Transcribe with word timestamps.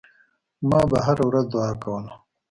ما 0.69 0.81
به 0.89 0.97
هره 1.07 1.23
ورځ 1.29 1.45
دعا 1.53 1.71
کوله. 1.83 2.11